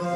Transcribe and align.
Olá 0.00 0.06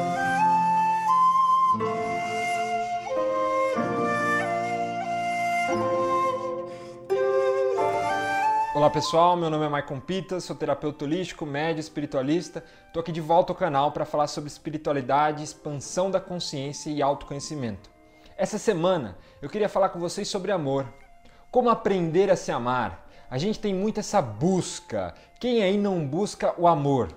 pessoal, 8.89 9.35
meu 9.35 9.49
nome 9.49 9.65
é 9.65 9.69
Maicon 9.69 9.99
Pita, 9.99 10.39
sou 10.39 10.55
terapeuta 10.55 11.03
holístico, 11.03 11.45
médio 11.45 11.81
espiritualista. 11.81 12.63
Estou 12.87 13.01
aqui 13.01 13.11
de 13.11 13.19
volta 13.19 13.51
ao 13.51 13.57
canal 13.57 13.91
para 13.91 14.05
falar 14.05 14.27
sobre 14.27 14.49
espiritualidade, 14.49 15.43
expansão 15.43 16.09
da 16.09 16.21
consciência 16.21 16.89
e 16.89 17.01
autoconhecimento. 17.01 17.91
Essa 18.37 18.57
semana 18.57 19.17
eu 19.41 19.49
queria 19.49 19.67
falar 19.67 19.89
com 19.89 19.99
vocês 19.99 20.29
sobre 20.29 20.53
amor. 20.53 20.87
Como 21.51 21.69
aprender 21.69 22.31
a 22.31 22.37
se 22.37 22.53
amar? 22.53 23.05
A 23.29 23.37
gente 23.37 23.59
tem 23.59 23.73
muito 23.73 23.99
essa 23.99 24.21
busca. 24.21 25.13
Quem 25.41 25.61
aí 25.61 25.77
não 25.77 26.07
busca 26.07 26.53
o 26.57 26.69
amor? 26.69 27.09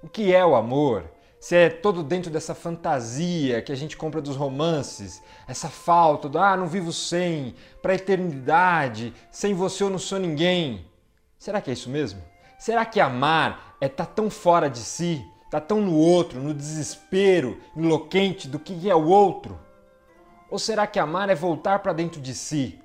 O 0.00 0.08
que 0.08 0.32
é 0.32 0.46
o 0.46 0.54
amor? 0.54 1.10
Se 1.42 1.56
é 1.56 1.68
todo 1.68 2.04
dentro 2.04 2.30
dessa 2.30 2.54
fantasia 2.54 3.60
que 3.62 3.72
a 3.72 3.74
gente 3.74 3.96
compra 3.96 4.22
dos 4.22 4.36
romances, 4.36 5.20
essa 5.48 5.68
falta 5.68 6.28
do 6.28 6.38
ah, 6.38 6.56
não 6.56 6.68
vivo 6.68 6.92
sem, 6.92 7.56
para 7.82 7.96
eternidade, 7.96 9.12
sem 9.28 9.52
você 9.52 9.82
eu 9.82 9.90
não 9.90 9.98
sou 9.98 10.20
ninguém. 10.20 10.86
Será 11.36 11.60
que 11.60 11.68
é 11.68 11.72
isso 11.72 11.90
mesmo? 11.90 12.22
Será 12.60 12.84
que 12.84 13.00
amar 13.00 13.76
é 13.80 13.86
estar 13.86 14.06
tá 14.06 14.12
tão 14.12 14.30
fora 14.30 14.70
de 14.70 14.78
si, 14.78 15.20
tá 15.50 15.60
tão 15.60 15.80
no 15.80 15.96
outro, 15.96 16.38
no 16.38 16.54
desespero 16.54 17.58
enlouquente 17.76 18.46
do 18.46 18.60
que 18.60 18.88
é 18.88 18.94
o 18.94 19.08
outro? 19.08 19.58
Ou 20.48 20.60
será 20.60 20.86
que 20.86 21.00
amar 21.00 21.28
é 21.28 21.34
voltar 21.34 21.80
para 21.80 21.92
dentro 21.92 22.20
de 22.20 22.36
si, 22.36 22.78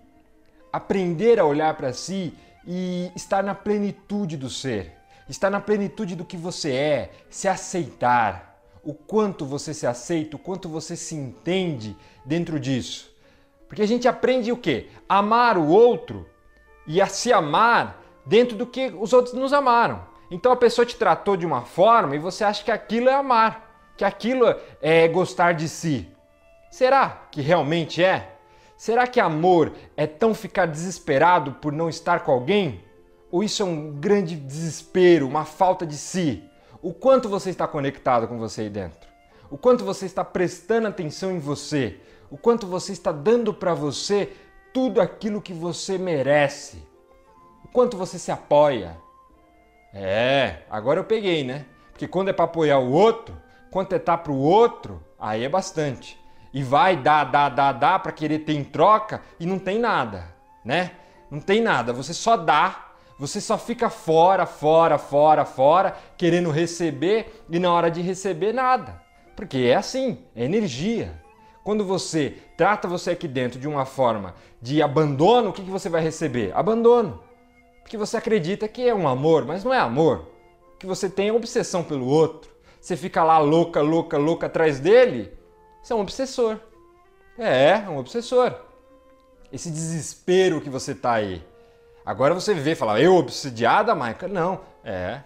aprender 0.74 1.40
a 1.40 1.46
olhar 1.46 1.76
para 1.78 1.94
si 1.94 2.34
e 2.66 3.12
estar 3.16 3.44
na 3.44 3.54
plenitude 3.54 4.36
do 4.36 4.50
ser, 4.50 4.94
estar 5.30 5.52
na 5.52 5.62
plenitude 5.62 6.16
do 6.16 6.26
que 6.26 6.36
você 6.36 6.72
é, 6.72 7.12
se 7.30 7.48
aceitar, 7.48 8.48
o 8.88 8.94
quanto 8.94 9.46
você 9.46 9.74
se 9.74 9.86
aceita, 9.86 10.38
o 10.38 10.40
quanto 10.40 10.70
você 10.70 10.96
se 10.96 11.14
entende 11.14 11.94
dentro 12.24 12.58
disso? 12.58 13.14
Porque 13.68 13.82
a 13.82 13.86
gente 13.86 14.08
aprende 14.08 14.50
o 14.50 14.56
quê? 14.56 14.88
Amar 15.10 15.58
o 15.58 15.68
outro 15.68 16.26
e 16.88 17.02
a 17.02 17.08
se 17.08 17.34
amar 17.34 18.02
dentro 18.26 18.56
do 18.56 18.66
que 18.66 18.88
os 18.98 19.12
outros 19.12 19.34
nos 19.34 19.52
amaram. 19.52 20.08
Então 20.32 20.54
a 20.54 20.56
pessoa 20.56 20.86
te 20.86 20.96
tratou 20.96 21.36
de 21.36 21.46
uma 21.46 21.64
forma 21.64 22.16
e 22.16 22.20
você 22.20 22.46
acha 22.46 22.64
que 22.64 22.72
aquilo 22.72 23.10
é 23.10 23.14
amar, 23.14 23.92
que 23.98 24.06
aquilo 24.06 24.46
é 24.82 25.06
gostar 25.10 25.52
de 25.52 25.68
si. 25.68 26.08
Será 26.72 27.28
que 27.30 27.42
realmente 27.42 28.02
é? 28.02 28.38
Será 28.78 29.06
que 29.06 29.20
amor 29.20 29.74
é 29.98 30.08
tão 30.08 30.34
ficar 30.34 30.66
desesperado 30.66 31.52
por 31.56 31.74
não 31.74 31.90
estar 31.90 32.22
com 32.22 32.32
alguém? 32.32 32.86
Ou 33.30 33.44
isso 33.44 33.62
é 33.62 33.66
um 33.66 33.92
grande 33.92 34.38
desespero, 34.38 35.28
uma 35.28 35.44
falta 35.44 35.86
de 35.86 35.98
si? 35.98 36.47
O 36.82 36.94
quanto 36.94 37.28
você 37.30 37.50
está 37.50 37.68
conectado 37.68 38.28
com 38.28 38.38
você 38.38 38.62
aí 38.62 38.70
dentro? 38.70 39.08
O 39.50 39.58
quanto 39.58 39.86
você 39.86 40.06
está 40.06 40.24
prestando 40.24 40.88
atenção 40.88 41.32
em 41.32 41.40
você? 41.40 42.00
O 42.30 42.38
quanto 42.38 42.68
você 42.68 42.92
está 42.92 43.12
dando 43.12 43.54
para 43.54 43.74
você 43.74 44.34
tudo 44.74 45.00
aquilo 45.02 45.42
que 45.42 45.54
você 45.54 45.98
merece? 45.98 46.86
o 47.68 47.68
quanto 47.68 47.98
você 47.98 48.18
se 48.18 48.32
apoia. 48.32 48.98
É, 49.94 50.60
agora 50.70 51.00
eu 51.02 51.04
peguei, 51.04 51.44
né? 51.44 51.66
Porque 51.92 52.08
quando 52.08 52.30
é 52.30 52.34
para 52.34 52.46
apoiar 52.46 52.80
o 52.80 52.92
outro, 52.92 53.36
quanto 53.70 53.94
é 53.94 54.00
tá 54.00 54.18
pro 54.18 54.34
outro, 54.34 55.04
aí 55.20 55.44
é 55.44 55.50
bastante. 55.50 56.18
E 56.54 56.64
vai 56.64 56.96
dar, 56.96 57.26
dar, 57.26 57.50
dar, 57.50 57.74
dar 57.74 58.00
para 58.00 58.12
querer 58.12 58.40
ter 58.40 58.54
em 58.54 58.64
troca 58.64 59.22
e 59.40 59.46
não 59.46 59.60
tem 59.60 59.80
nada, 59.80 60.34
né? 60.64 60.92
Não 61.30 61.42
tem 61.42 61.62
nada, 61.62 61.92
você 61.92 62.14
só 62.14 62.38
dá, 62.38 62.87
você 63.18 63.42
só 63.42 63.58
fica 63.58 63.90
fora, 63.90 64.46
fora, 64.46 64.98
fora, 64.98 65.46
fora, 65.46 65.98
querendo 66.18 66.52
receber 66.52 67.44
e 67.50 67.60
na 67.60 67.72
hora 67.72 67.90
de 67.90 68.02
receber 68.02 68.54
nada. 68.54 69.02
Porque 69.36 69.58
é 69.58 69.76
assim, 69.76 70.20
é 70.36 70.44
energia. 70.46 71.22
Quando 71.64 71.84
você 71.84 72.38
trata 72.56 72.88
você 72.88 73.12
aqui 73.12 73.28
dentro 73.28 73.60
de 73.60 73.68
uma 73.68 73.86
forma 73.86 74.36
de 74.62 74.82
abandono, 74.82 75.50
o 75.50 75.54
que, 75.54 75.64
que 75.64 75.70
você 75.70 75.90
vai 75.90 76.02
receber? 76.02 76.52
Abandono 76.56 77.28
porque 77.88 77.96
você 77.96 78.18
acredita 78.18 78.68
que 78.68 78.86
é 78.86 78.94
um 78.94 79.08
amor, 79.08 79.46
mas 79.46 79.64
não 79.64 79.74
é 79.74 79.80
amor. 79.80 80.26
Que 80.78 80.86
você 80.86 81.10
tem 81.10 81.32
obsessão 81.32 81.86
pelo 81.86 82.06
outro. 82.06 82.52
Você 82.82 82.98
fica 82.98 83.24
lá 83.24 83.38
louca, 83.38 83.82
louca, 83.82 84.18
louca 84.18 84.48
atrás 84.48 84.78
dele. 84.78 85.32
Você 85.82 85.94
é 85.94 85.96
um 85.96 86.02
obsessor. 86.02 86.60
É, 87.40 87.82
é 87.86 87.90
um 87.90 87.98
obsessor. 87.98 88.54
Esse 89.54 89.72
desespero 89.72 90.60
que 90.60 90.70
você 90.70 90.94
tá 90.94 91.14
aí. 91.14 91.42
Agora 92.08 92.34
você 92.34 92.54
vê 92.54 92.72
e 92.72 92.76
fala, 92.76 93.02
eu 93.02 93.18
obsediada, 93.18 93.94
Maica? 93.94 94.30
Não, 94.30 94.62
é 94.82 95.24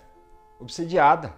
obsediada. 0.60 1.32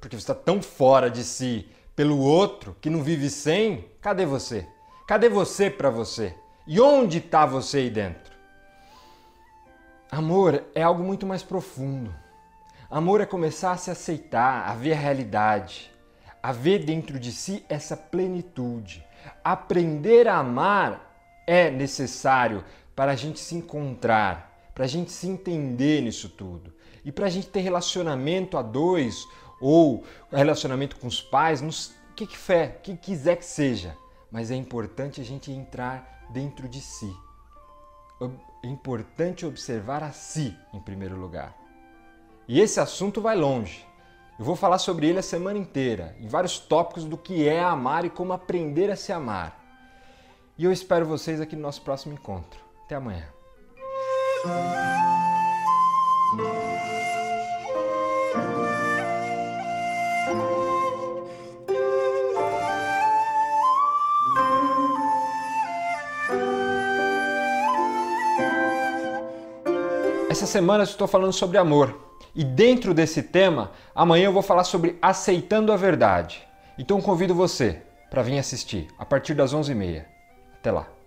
Porque 0.00 0.16
você 0.16 0.22
está 0.22 0.34
tão 0.34 0.60
fora 0.60 1.08
de 1.08 1.22
si 1.22 1.68
pelo 1.94 2.18
outro 2.18 2.76
que 2.80 2.90
não 2.90 3.00
vive 3.00 3.30
sem. 3.30 3.88
Cadê 4.00 4.26
você? 4.26 4.66
Cadê 5.06 5.28
você 5.28 5.70
para 5.70 5.88
você? 5.88 6.34
E 6.66 6.80
onde 6.80 7.18
está 7.18 7.46
você 7.46 7.78
aí 7.78 7.90
dentro? 7.90 8.32
Amor 10.10 10.64
é 10.74 10.82
algo 10.82 11.04
muito 11.04 11.24
mais 11.24 11.44
profundo. 11.44 12.12
Amor 12.90 13.20
é 13.20 13.26
começar 13.26 13.70
a 13.70 13.76
se 13.76 13.92
aceitar, 13.92 14.68
a 14.68 14.74
ver 14.74 14.94
a 14.94 14.96
realidade, 14.96 15.92
a 16.42 16.50
ver 16.50 16.84
dentro 16.84 17.20
de 17.20 17.30
si 17.30 17.64
essa 17.68 17.96
plenitude. 17.96 19.06
Aprender 19.44 20.26
a 20.26 20.38
amar 20.38 21.14
é 21.46 21.70
necessário 21.70 22.64
para 22.96 23.12
a 23.12 23.14
gente 23.14 23.38
se 23.38 23.54
encontrar, 23.54 24.57
para 24.78 24.84
a 24.84 24.88
gente 24.88 25.10
se 25.10 25.26
entender 25.26 26.00
nisso 26.00 26.28
tudo. 26.28 26.72
E 27.04 27.10
para 27.10 27.26
a 27.26 27.28
gente 27.28 27.48
ter 27.48 27.60
relacionamento 27.60 28.56
a 28.56 28.62
dois 28.62 29.26
ou 29.60 30.04
relacionamento 30.30 30.94
com 30.96 31.08
os 31.08 31.20
pais, 31.20 31.60
nos 31.60 31.92
que, 32.14 32.24
que 32.24 32.38
fé, 32.38 32.78
que 32.80 32.96
quiser 32.96 33.36
que 33.36 33.44
seja. 33.44 33.98
Mas 34.30 34.52
é 34.52 34.54
importante 34.54 35.20
a 35.20 35.24
gente 35.24 35.50
entrar 35.50 36.28
dentro 36.32 36.68
de 36.68 36.80
si 36.80 37.12
é 38.62 38.66
importante 38.66 39.46
observar 39.46 40.02
a 40.02 40.10
si 40.10 40.56
em 40.72 40.80
primeiro 40.80 41.16
lugar. 41.16 41.56
E 42.46 42.60
esse 42.60 42.80
assunto 42.80 43.20
vai 43.20 43.36
longe. 43.36 43.86
Eu 44.38 44.44
vou 44.44 44.56
falar 44.56 44.78
sobre 44.78 45.08
ele 45.08 45.18
a 45.18 45.22
semana 45.22 45.58
inteira, 45.58 46.16
em 46.20 46.28
vários 46.28 46.58
tópicos 46.58 47.04
do 47.04 47.18
que 47.18 47.46
é 47.48 47.60
amar 47.60 48.04
e 48.04 48.10
como 48.10 48.32
aprender 48.32 48.90
a 48.90 48.96
se 48.96 49.12
amar. 49.12 49.58
E 50.56 50.64
eu 50.64 50.72
espero 50.72 51.06
vocês 51.06 51.40
aqui 51.40 51.54
no 51.54 51.62
nosso 51.62 51.82
próximo 51.82 52.14
encontro. 52.14 52.60
Até 52.84 52.94
amanhã. 52.94 53.37
Essa 70.30 70.46
semana 70.46 70.84
eu 70.84 70.84
estou 70.84 71.08
falando 71.08 71.32
sobre 71.32 71.58
amor. 71.58 71.98
E 72.34 72.44
dentro 72.44 72.94
desse 72.94 73.24
tema, 73.24 73.72
amanhã 73.92 74.26
eu 74.26 74.32
vou 74.32 74.42
falar 74.42 74.62
sobre 74.62 74.96
aceitando 75.02 75.72
a 75.72 75.76
verdade. 75.76 76.46
Então 76.78 77.00
convido 77.00 77.34
você 77.34 77.82
para 78.08 78.22
vir 78.22 78.38
assistir 78.38 78.86
a 78.96 79.04
partir 79.04 79.34
das 79.34 79.52
11h30. 79.52 80.04
Até 80.60 80.70
lá. 80.70 80.97